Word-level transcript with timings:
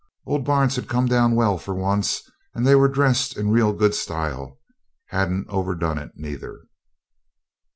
Old 0.25 0.43
Barnes 0.43 0.77
had 0.77 0.89
come 0.89 1.05
down 1.05 1.35
well 1.35 1.59
for 1.59 1.75
once, 1.75 2.23
and 2.55 2.65
they 2.65 2.73
were 2.73 2.87
dressed 2.87 3.37
in 3.37 3.51
real 3.51 3.71
good 3.71 3.93
style 3.93 4.57
hadn't 5.09 5.47
overdone 5.47 5.99
it 5.99 6.13
neither. 6.15 6.63